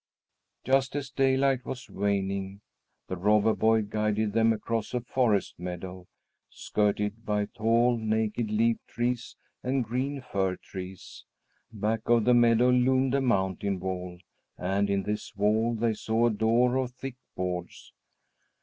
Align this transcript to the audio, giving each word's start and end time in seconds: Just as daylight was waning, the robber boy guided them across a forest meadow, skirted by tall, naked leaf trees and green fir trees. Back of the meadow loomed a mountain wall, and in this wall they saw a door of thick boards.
Just 0.63 0.95
as 0.95 1.11
daylight 1.11 1.63
was 1.63 1.87
waning, 1.87 2.61
the 3.07 3.15
robber 3.15 3.53
boy 3.53 3.83
guided 3.83 4.33
them 4.33 4.51
across 4.51 4.95
a 4.95 5.01
forest 5.01 5.53
meadow, 5.59 6.07
skirted 6.49 7.23
by 7.23 7.45
tall, 7.45 7.97
naked 7.99 8.49
leaf 8.49 8.77
trees 8.87 9.35
and 9.61 9.83
green 9.83 10.19
fir 10.19 10.55
trees. 10.55 11.23
Back 11.71 12.09
of 12.09 12.25
the 12.25 12.33
meadow 12.33 12.71
loomed 12.71 13.13
a 13.13 13.21
mountain 13.21 13.79
wall, 13.79 14.17
and 14.57 14.89
in 14.89 15.03
this 15.03 15.35
wall 15.35 15.75
they 15.75 15.93
saw 15.93 16.25
a 16.25 16.31
door 16.31 16.77
of 16.77 16.93
thick 16.93 17.17
boards. 17.35 17.93